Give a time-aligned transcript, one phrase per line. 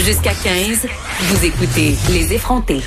[0.00, 0.88] Jusqu'à 15,
[1.20, 2.80] vous écoutez Les effrontés.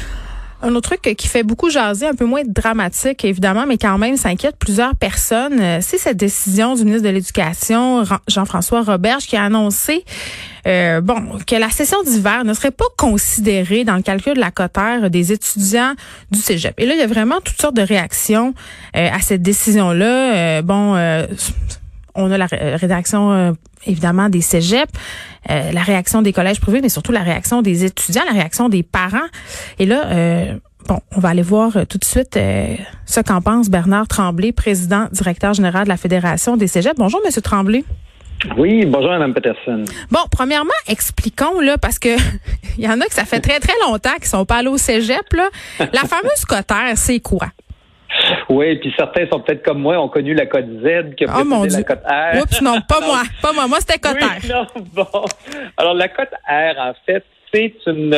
[0.61, 4.17] Un autre truc qui fait beaucoup jaser, un peu moins dramatique évidemment, mais quand même
[4.17, 9.43] s'inquiète plusieurs personnes, euh, c'est cette décision du ministre de l'Éducation, Jean-François Roberge, qui a
[9.45, 10.03] annoncé
[10.67, 14.51] euh, bon que la session d'hiver ne serait pas considérée dans le calcul de la
[14.51, 15.93] cotère des étudiants
[16.31, 16.77] du Cégep.
[16.77, 18.53] Et là, il y a vraiment toutes sortes de réactions
[18.97, 20.61] euh, à cette décision-là.
[20.61, 20.97] bon
[22.17, 23.51] on a la rédaction euh,
[23.85, 24.91] évidemment des cégeps,
[25.49, 28.83] euh, la réaction des collèges privés, mais surtout la réaction des étudiants, la réaction des
[28.83, 29.27] parents.
[29.79, 30.53] Et là, euh,
[30.87, 32.37] bon, on va aller voir tout de suite
[33.05, 36.97] ce qu'en pense Bernard Tremblay, président directeur général de la Fédération des cégeps.
[36.97, 37.85] Bonjour, Monsieur Tremblay.
[38.55, 39.83] Oui, bonjour Mme Peterson.
[40.11, 42.09] Bon, premièrement, expliquons là parce que
[42.77, 44.77] il y en a que ça fait très très longtemps qu'ils sont pas allés au
[44.77, 45.49] cégep là.
[45.79, 47.47] La fameuse cotère, c'est quoi?
[48.49, 51.43] Oui, puis certains sont peut-être comme moi, ont connu la cote Z qui a oh
[51.43, 52.41] mon la cote R.
[52.41, 53.67] Oups, non, pas moi, pas moi.
[53.67, 54.47] Moi, c'était cote R.
[54.47, 55.25] Non, bon.
[55.75, 58.15] Alors, la cote R, en fait, c'est une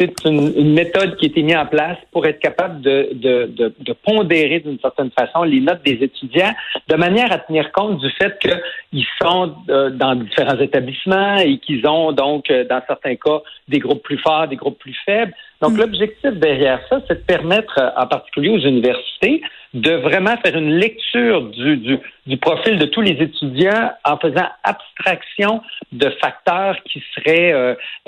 [0.00, 3.74] c'est une, méthode qui a été mise en place pour être capable de, de, de,
[3.78, 6.54] de pondérer d'une certaine façon les notes des étudiants
[6.88, 11.86] de manière à tenir compte du fait qu'ils sont euh, dans différents établissements et qu'ils
[11.86, 15.34] ont donc, euh, dans certains cas, des groupes plus forts, des groupes plus faibles.
[15.60, 15.76] Donc, mm.
[15.76, 19.42] l'objectif derrière ça, c'est de permettre, euh, en particulier aux universités,
[19.74, 24.48] de vraiment faire une lecture du, du, du, profil de tous les étudiants en faisant
[24.64, 25.62] abstraction
[25.92, 27.52] de facteurs qui seraient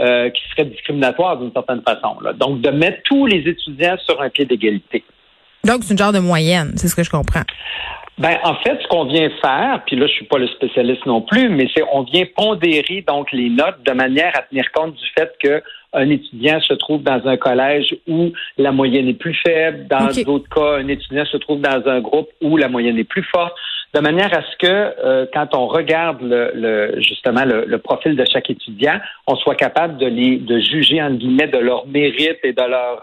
[0.00, 2.18] euh, qui seraient discriminatoires d'une certaine façon.
[2.20, 2.32] Là.
[2.32, 5.04] Donc, de mettre tous les étudiants sur un pied d'égalité.
[5.64, 7.44] Donc, c'est une genre de moyenne, c'est ce que je comprends.
[8.18, 11.22] Ben, en fait, ce qu'on vient faire, puis là, je suis pas le spécialiste non
[11.22, 15.06] plus, mais c'est on vient pondérer donc les notes de manière à tenir compte du
[15.16, 15.62] fait que
[15.94, 19.86] un étudiant se trouve dans un collège où la moyenne est plus faible.
[19.88, 23.24] Dans d'autres cas, un étudiant se trouve dans un groupe où la moyenne est plus
[23.24, 23.54] forte.
[23.94, 28.48] De manière à ce que, euh, quand on regarde le, justement le, profil de chaque
[28.48, 32.62] étudiant, on soit capable de les de juger en guillemets de leur mérite et de
[32.62, 33.02] leur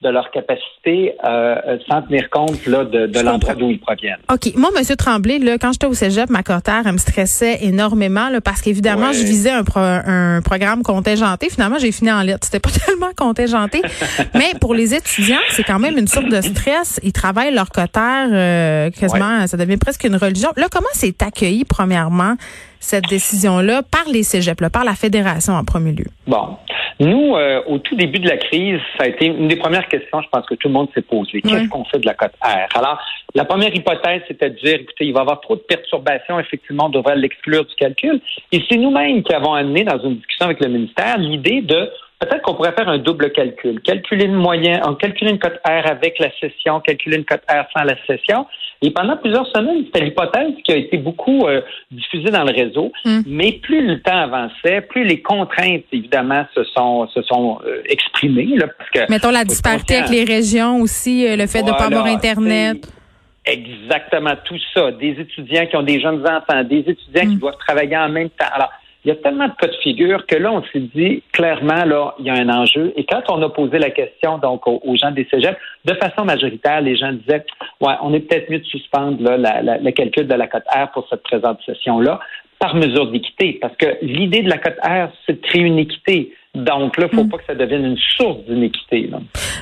[0.00, 4.20] de leur capacité euh, sans tenir compte là, de, de l'endroit d'où ils proviennent.
[4.32, 4.54] OK.
[4.54, 4.96] Moi, M.
[4.96, 9.12] Tremblay, là, quand j'étais au cégep, ma cotère, elle me stressait énormément là, parce qu'évidemment,
[9.12, 11.50] je visais un, un programme contingenté.
[11.50, 12.44] Finalement, j'ai fini en lettres.
[12.44, 13.82] C'était pas tellement contingenté.
[14.34, 17.00] Mais pour les étudiants, c'est quand même une sorte de stress.
[17.02, 20.50] Ils travaillent leur cotère euh, quasiment, ça devient presque une religion.
[20.56, 22.36] Là, comment c'est accueilli, premièrement,
[22.78, 26.06] cette décision-là, par les cégeps, là, par la fédération en premier lieu?
[26.28, 26.56] Bon.
[27.00, 30.20] Nous, euh, au tout début de la crise, ça a été une des premières questions,
[30.20, 31.40] je pense que tout le monde s'est posé.
[31.42, 32.76] Qu'est-ce qu'on fait de la cote R?
[32.76, 33.00] Alors,
[33.34, 36.86] la première hypothèse, c'était de dire, écoutez, il va y avoir trop de perturbations, effectivement,
[36.86, 38.20] on devrait l'exclure du calcul.
[38.50, 41.88] Et c'est nous-mêmes qui avons amené, dans une discussion avec le ministère, l'idée de
[42.18, 43.80] peut-être qu'on pourrait faire un double calcul.
[43.80, 47.64] Calculer une moyenne, en calculer une cote R avec la session, calculer une cote R
[47.76, 48.46] sans la session.
[48.82, 52.92] Et pendant plusieurs semaines, c'était l'hypothèse qui a été beaucoup euh, diffusée dans le réseau.
[53.04, 53.20] Hmm.
[53.26, 58.56] Mais plus le temps avançait, plus les contraintes, évidemment, se sont, se sont euh, exprimées.
[58.56, 61.76] Là, parce que, Mettons la disparité avec les régions aussi, euh, le fait de ne
[61.76, 62.88] pas avoir Internet.
[63.44, 64.92] Exactement, tout ça.
[64.92, 67.38] Des étudiants qui ont des jeunes enfants, des étudiants qui hmm.
[67.38, 68.46] doivent travailler en même temps.
[68.52, 68.70] Alors,
[69.08, 72.14] il y a tellement de cas de figure que là, on s'est dit clairement, là,
[72.18, 72.92] il y a un enjeu.
[72.94, 76.82] Et quand on a posé la question donc aux, gens des cégeps, de façon majoritaire,
[76.82, 77.46] les gens disaient,
[77.80, 81.08] ouais, on est peut-être mieux de suspendre là, le calcul de la cote R pour
[81.08, 82.20] cette présente session-là
[82.58, 86.34] par mesure d'équité, parce que l'idée de la cote R, c'est de créer une équité.
[86.64, 87.30] Donc là, il ne faut hmm.
[87.30, 89.10] pas que ça devienne une source d'inéquité.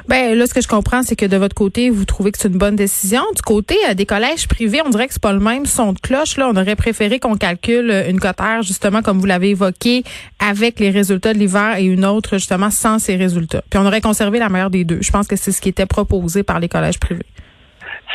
[0.08, 2.48] Ben là, ce que je comprends, c'est que de votre côté, vous trouvez que c'est
[2.48, 3.22] une bonne décision.
[3.34, 5.98] Du côté euh, des collèges privés, on dirait que c'est pas le même son de
[5.98, 6.36] cloche.
[6.36, 10.04] Là, on aurait préféré qu'on calcule euh, une cotère, justement, comme vous l'avez évoqué,
[10.38, 13.62] avec les résultats de l'hiver et une autre, justement, sans ces résultats.
[13.70, 14.98] Puis on aurait conservé la meilleure des deux.
[15.00, 17.26] Je pense que c'est ce qui était proposé par les collèges privés.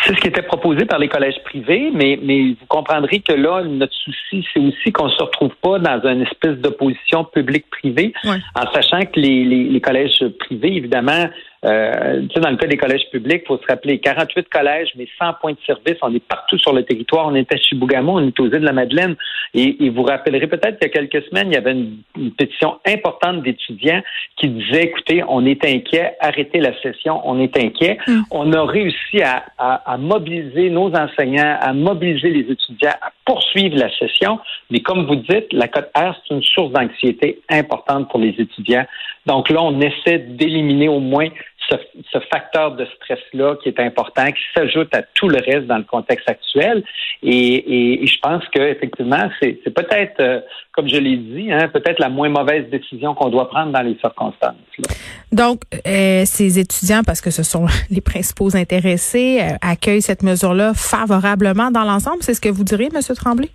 [0.05, 3.63] C'est ce qui était proposé par les collèges privés, mais, mais vous comprendrez que là,
[3.63, 8.71] notre souci, c'est aussi qu'on ne se retrouve pas dans une espèce d'opposition public-privé, en
[8.73, 11.29] sachant que les, les, les collèges privés, évidemment,
[11.63, 14.89] euh, tu sais, dans le cas des collèges publics, il faut se rappeler 48 collèges,
[14.95, 15.97] mais 100 points de service.
[16.01, 17.27] On est partout sur le territoire.
[17.27, 19.15] On est à Chibougamau, on est aux îles de la Madeleine.
[19.53, 23.43] Et, vous rappellerez peut-être qu'il y a quelques semaines, il y avait une, pétition importante
[23.43, 24.01] d'étudiants
[24.37, 27.97] qui disaient, écoutez, on est inquiet, arrêtez la session, on est inquiet.
[28.07, 28.21] Mm.
[28.31, 33.77] On a réussi à, à, à, mobiliser nos enseignants, à mobiliser les étudiants, à poursuivre
[33.77, 34.39] la session.
[34.69, 38.85] Mais comme vous dites, la cote R, c'est une source d'anxiété importante pour les étudiants.
[39.25, 41.27] Donc là, on essaie d'éliminer au moins
[41.69, 45.83] ce, facteur de stress-là qui est important, qui s'ajoute à tout le reste dans le
[45.83, 46.83] contexte actuel.
[47.23, 50.39] Et, je pense qu'effectivement, c'est peut-être, euh,
[50.73, 53.97] comme je l'ai dit, hein, peut-être la moins mauvaise décision qu'on doit prendre dans les
[53.99, 54.55] circonstances.
[55.31, 60.73] Donc, euh, ces étudiants, parce que ce sont les principaux intéressés, euh, accueillent cette mesure-là
[60.73, 62.17] favorablement dans l'ensemble.
[62.21, 63.01] C'est ce que vous diriez, M.
[63.15, 63.49] Tremblay?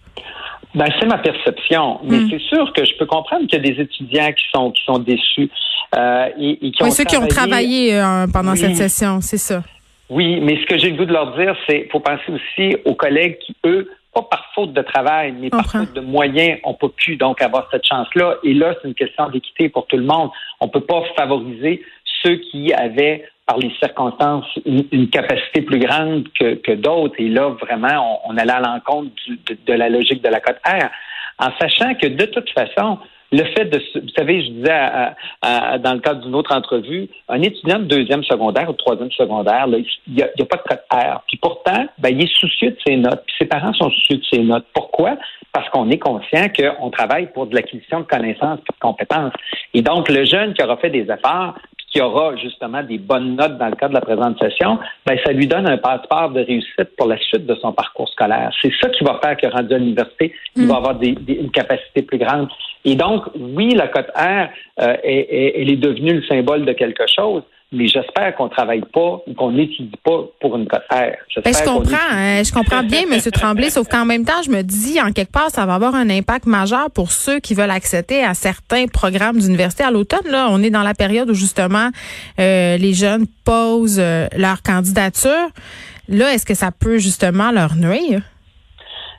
[0.77, 2.29] Ben, c'est ma perception, mais hmm.
[2.31, 4.99] c'est sûr que je peux comprendre qu'il y a des étudiants qui sont qui sont
[4.99, 5.51] déçus
[5.97, 9.63] euh, et, qui ont ceux qui ont travaillé euh, pendant cette session, c'est ça.
[10.11, 12.95] Oui, mais ce que j'ai le goût de leur dire, c'est faut penser aussi aux
[12.95, 16.91] collègues qui eux pas par faute de travail, mais par faute de moyens, on peut
[16.91, 18.37] plus donc avoir cette chance-là.
[18.45, 20.31] Et là, c'est une question d'équité pour tout le monde.
[20.61, 21.83] On peut pas favoriser
[22.23, 27.15] ceux qui avaient par les circonstances, une, capacité plus grande que, d'autres.
[27.19, 29.11] Et là, vraiment, on, allait à l'encontre
[29.67, 30.91] de, la logique de la cote R,
[31.39, 32.99] en sachant que de toute façon,
[33.33, 37.79] le fait de, vous savez, je disais dans le cadre d'une autre entrevue, un étudiant
[37.79, 39.85] de deuxième secondaire ou troisième secondaire, il
[40.15, 41.23] n'y a, pas de cote R.
[41.29, 43.23] Puis pourtant, ben, il est soucieux de ses notes.
[43.27, 44.67] Puis ses parents sont soucieux de ses notes.
[44.73, 45.17] Pourquoi?
[45.53, 49.33] Parce qu'on est conscient qu'on travaille pour de l'acquisition de connaissances et de compétences.
[49.75, 51.55] Et donc, le jeune qui aura fait des efforts,
[51.97, 55.33] qui aura justement des bonnes notes dans le cadre de la présente session, ben, ça
[55.33, 58.51] lui donne un passeport de réussite pour la suite de son parcours scolaire.
[58.61, 60.77] C'est ça qui va faire que rendu à l'université, il va mm.
[60.77, 62.49] avoir des, une capacité plus grande.
[62.85, 64.49] Et donc, oui, la cote R,
[64.81, 67.43] euh, elle est devenue le symbole de quelque chose,
[67.73, 71.17] mais j'espère qu'on travaille pas ou qu'on n'étudie pas pour une cote R.
[71.45, 73.19] Ben, je comprends, hein, je comprends bien, M.
[73.33, 76.09] Tremblay, sauf qu'en même temps, je me dis, en quelque part, ça va avoir un
[76.09, 79.83] impact majeur pour ceux qui veulent accéder à certains programmes d'université.
[79.83, 81.91] À l'automne, là, on est dans la période où justement
[82.39, 85.49] euh, les jeunes posent euh, leur candidature.
[86.09, 88.21] Là, est-ce que ça peut justement leur nuire?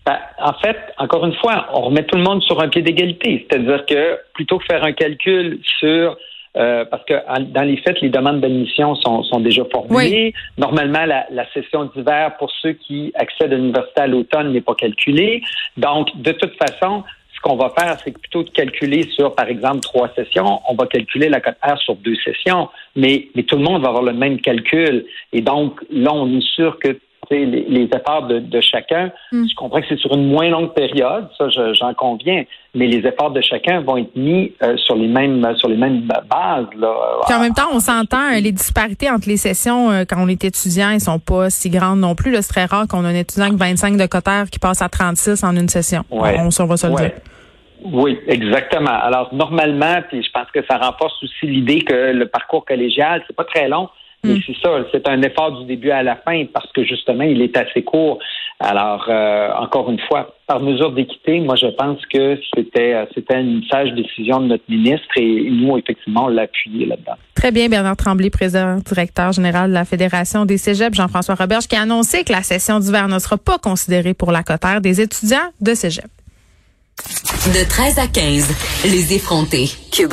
[0.05, 3.45] Ben, en fait, encore une fois, on remet tout le monde sur un pied d'égalité.
[3.49, 6.17] C'est-à-dire que plutôt que faire un calcul sur
[6.57, 7.13] euh, parce que
[7.51, 10.33] dans les faits, les demandes d'admission sont, sont, déjà formulées.
[10.57, 14.75] Normalement, la, la session d'hiver pour ceux qui accèdent à l'université à l'automne n'est pas
[14.75, 15.41] calculée.
[15.77, 17.03] Donc, de toute façon,
[17.37, 20.87] ce qu'on va faire, c'est plutôt de calculer sur, par exemple, trois sessions, on va
[20.87, 24.13] calculer la cote R sur deux sessions, mais, mais tout le monde va avoir le
[24.13, 25.05] même calcul.
[25.33, 26.97] Et donc, là, on est sûr que
[27.29, 29.11] les, les, efforts de, de chacun.
[29.31, 29.45] Hmm.
[29.49, 32.43] Je comprends que c'est sur une moins longue période, ça j'en conviens,
[32.73, 36.01] mais les efforts de chacun vont être mis euh, sur les mêmes sur les mêmes
[36.01, 36.67] bases.
[36.77, 36.93] Là.
[37.25, 40.27] Puis en même temps, on s'entend, euh, les disparités entre les sessions euh, quand on
[40.27, 42.35] est étudiant, elles sont pas si grandes non plus.
[42.41, 45.43] C'est très rare qu'on ait un étudiant avec 25 de cotère qui passe à 36
[45.43, 46.03] en une session.
[46.11, 46.37] Ouais.
[46.39, 47.11] On, va se le dire.
[47.83, 48.99] Oui, exactement.
[49.01, 53.35] Alors normalement, puis je pense que ça renforce aussi l'idée que le parcours collégial, c'est
[53.35, 53.89] pas très long.
[54.35, 54.39] Mm.
[54.45, 57.55] c'est ça, c'est un effort du début à la fin parce que justement, il est
[57.57, 58.19] assez court.
[58.59, 63.39] Alors, euh, encore une fois, par mesure d'équité, moi, je pense que c'était euh, c'était
[63.39, 67.13] une sage décision de notre ministre et nous, effectivement, on l'a appuyé là-dedans.
[67.35, 71.75] Très bien, Bernard Tremblay, président directeur général de la Fédération des Cégeps, Jean-François Roberge, qui
[71.75, 75.51] a annoncé que la session d'hiver ne sera pas considérée pour la cotère des étudiants
[75.61, 76.07] de Cégep.
[77.53, 79.69] De 13 à 15, les effrontés.